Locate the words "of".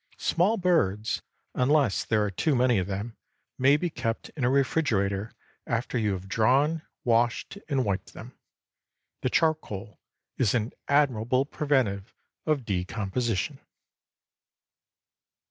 2.79-2.87, 12.47-12.65